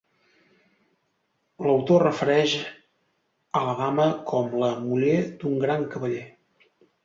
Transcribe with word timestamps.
L’autor 1.65 2.05
es 2.05 2.07
refereix 2.07 2.57
a 3.61 3.63
la 3.69 3.77
dama 3.85 4.09
com 4.33 4.53
la 4.65 4.73
muller 4.89 5.15
d’un 5.41 5.65
gran 5.69 5.89
cavaller. 5.97 6.29